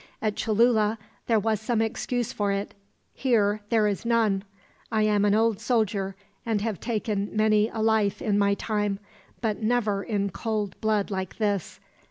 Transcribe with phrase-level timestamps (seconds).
[0.19, 0.97] At Cholula
[1.27, 2.73] there was some excuse for it.
[3.13, 4.43] Here there is none.
[4.91, 8.97] I am an old soldier, and have taken many a life in my time,
[9.41, 11.79] but never in cold blood like this.